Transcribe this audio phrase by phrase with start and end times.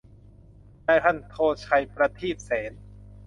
[0.87, 2.71] นายพันโท ไชย ประทีบเสน